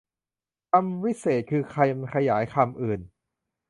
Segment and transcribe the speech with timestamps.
[0.71, 2.99] คำวิเศษณ์ คือคำขยายคำอื่น